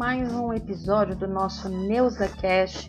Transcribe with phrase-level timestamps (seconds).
[0.00, 2.88] mais um episódio do nosso Neuza Cash.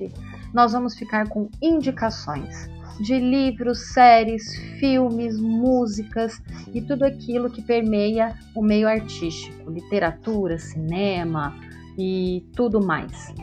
[0.53, 2.69] Nós vamos ficar com indicações
[3.01, 6.41] de livros, séries, filmes, músicas
[6.73, 11.53] e tudo aquilo que permeia o meio artístico, literatura, cinema
[11.97, 13.33] e tudo mais.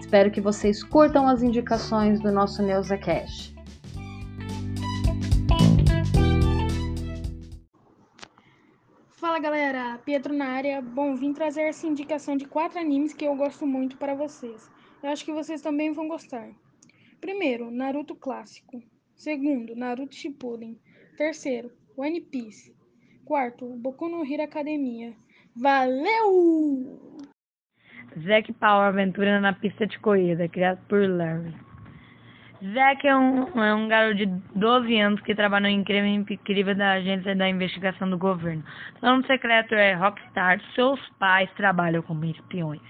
[0.00, 2.96] Espero que vocês curtam as indicações do nosso Neuza
[9.38, 10.82] Fala galera, Pietro na área.
[10.82, 14.68] Bom, vim trazer essa indicação de quatro animes que eu gosto muito para vocês.
[15.00, 16.50] Eu acho que vocês também vão gostar.
[17.20, 18.82] Primeiro, Naruto clássico.
[19.14, 20.76] Segundo, Naruto Shippuden.
[21.16, 22.74] Terceiro, One Piece.
[23.24, 25.14] Quarto, Boku no Hero Academia.
[25.54, 27.20] Valeu!
[28.18, 31.54] Zack Power Aventura na pista de corrida, criado por Larry.
[32.64, 36.92] Zack é um, é um garoto de 12 anos que trabalha no incrível incrível da
[36.92, 38.64] agência da investigação do governo.
[38.98, 40.60] Seu nome secreto é Rockstar.
[40.74, 42.80] Seus pais trabalham como espiões.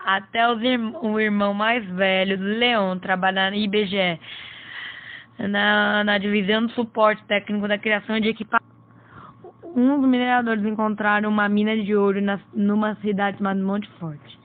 [0.00, 4.18] Até o irmão mais velho, Leon, trabalha na IBGE,
[5.38, 8.72] na, na divisão de suporte técnico da criação de equipamentos.
[9.62, 14.38] Um dos mineradores encontraram uma mina de ouro na, numa cidade chamada Monte Forte.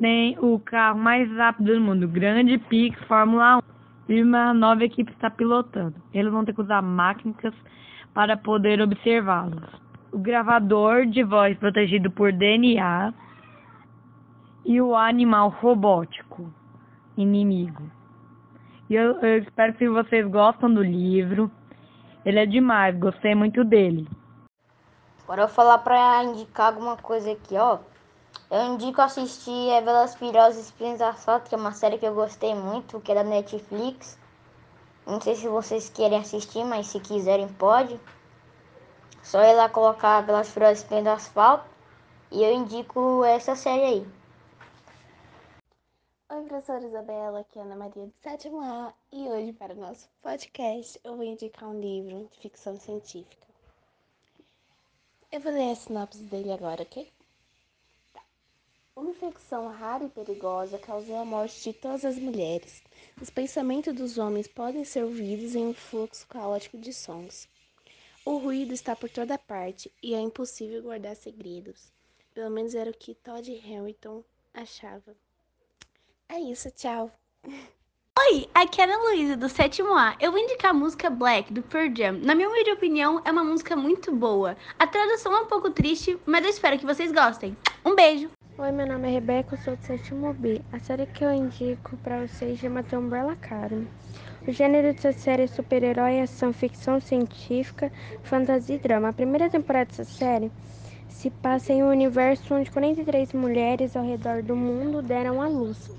[0.00, 3.60] Tem o carro mais rápido do mundo, Grande Pix Fórmula 1.
[4.08, 5.94] E uma nova equipe está pilotando.
[6.14, 7.54] Eles vão ter que usar máquinas
[8.14, 9.62] para poder observá-los.
[10.10, 13.12] O gravador de voz protegido por DNA
[14.64, 16.50] e o animal robótico
[17.14, 17.82] inimigo.
[18.88, 21.50] E eu, eu espero que vocês gostam do livro.
[22.24, 24.08] Ele é demais, gostei muito dele.
[25.24, 27.78] Agora eu vou falar pra indicar alguma coisa aqui, ó.
[28.50, 33.00] Eu indico assistir é Velozes Espinhos Asfalto, que é uma série que eu gostei muito,
[33.00, 34.18] que é da Netflix.
[35.06, 37.98] Não sei se vocês querem assistir, mas se quiserem pode.
[39.22, 41.68] Só ir lá colocar Velozes Espinhos Asfalto.
[42.30, 44.20] E eu indico essa série aí.
[46.32, 50.08] Oi, professora Isabela, aqui é Ana Maria de Sétimo A e hoje para o nosso
[50.22, 53.48] podcast eu vou indicar um livro de ficção científica.
[55.32, 57.12] Eu vou ler a sinopse dele agora, ok?
[58.96, 62.82] Uma infecção rara e perigosa causou a morte de todas as mulheres.
[63.20, 67.48] Os pensamentos dos homens podem ser ouvidos em um fluxo caótico de sons.
[68.24, 71.92] O ruído está por toda parte e é impossível guardar segredos.
[72.34, 75.16] Pelo menos era o que Todd Hamilton achava.
[76.28, 77.10] É isso, tchau.
[78.18, 80.16] Oi, aqui é a Luísa, do sétimo A.
[80.20, 82.12] Eu vou indicar a música Black, do Pearl Jam.
[82.18, 84.56] Na minha humilde opinião, é uma música muito boa.
[84.78, 87.56] A tradução é um pouco triste, mas eu espero que vocês gostem.
[87.84, 88.30] Um beijo!
[88.62, 90.60] Oi, meu nome é Rebeca, eu sou do sétimo B.
[90.70, 93.88] A série que eu indico para vocês chama The Umbrella Academy.
[94.46, 97.90] O gênero dessa série é super-herói, ação, ficção científica,
[98.22, 99.08] fantasia e drama.
[99.08, 100.52] A primeira temporada dessa série
[101.08, 105.90] se passa em um universo onde 43 mulheres ao redor do mundo deram à luz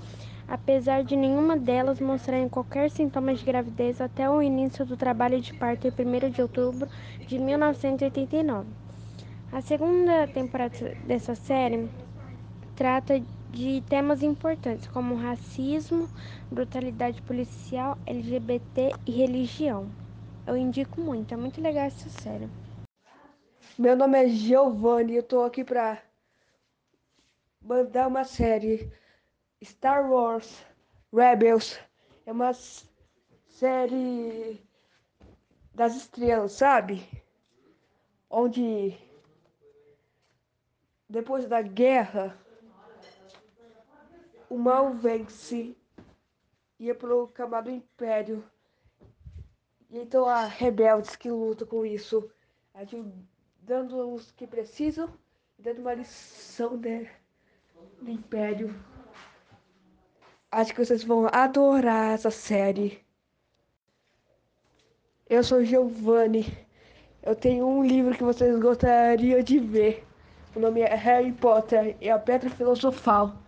[0.46, 5.52] apesar de nenhuma delas mostrarem qualquer sintoma de gravidez até o início do trabalho de
[5.54, 6.88] parto em 1 de outubro
[7.26, 8.68] de 1989.
[9.50, 11.88] A segunda temporada dessa série
[12.76, 16.08] trata de temas importantes como racismo,
[16.50, 19.88] brutalidade policial, LGBT e religião.
[20.46, 22.48] Eu indico muito, é muito legal essa série.
[23.78, 26.02] Meu nome é Giovanni eu tô aqui pra
[27.60, 28.92] mandar uma série
[29.62, 30.64] Star Wars
[31.12, 31.78] Rebels
[32.24, 32.52] é uma
[33.48, 34.60] série
[35.74, 37.06] das estrelas, sabe?
[38.30, 38.96] Onde
[41.08, 42.36] depois da guerra
[44.52, 45.74] o mal vence
[46.78, 48.44] e é proclamado Império.
[49.88, 52.30] E então há rebeldes que lutam com isso,
[52.74, 55.08] ajudando os que precisam
[55.58, 57.08] e dando uma lição de,
[58.02, 58.74] do Império.
[60.50, 63.02] Acho que vocês vão adorar essa série.
[65.30, 66.44] Eu sou Giovanni.
[67.22, 70.06] Eu tenho um livro que vocês gostariam de ver.
[70.54, 73.41] O nome é Harry Potter e a Pedra Filosofal.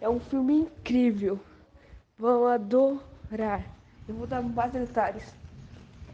[0.00, 1.38] É um filme incrível.
[2.18, 3.64] Vão adorar.
[4.08, 5.34] Eu vou dar mais detalhes.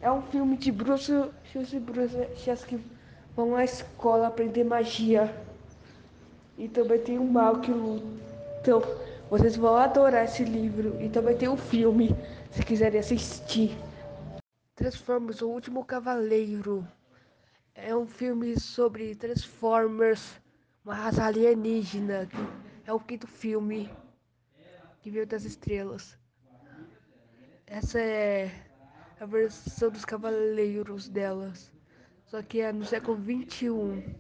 [0.01, 2.79] É um filme de Bruce e Bruce que
[3.35, 5.35] vão à escola aprender magia.
[6.59, 8.27] E também tem um mal que luta
[8.67, 8.83] então,
[9.31, 12.11] vocês vão adorar esse livro e também tem um filme,
[12.51, 13.79] se quiserem assistir.
[14.75, 16.85] Transformers, o último cavaleiro.
[17.77, 20.33] É um filme sobre Transformers,
[20.85, 22.29] uma raça alienígena.
[22.87, 23.91] É o quinto filme
[25.03, 26.17] que veio das estrelas.
[27.67, 28.49] Essa é
[29.19, 31.73] a versão dos cavaleiros delas.
[32.27, 34.15] Só que é no século 21.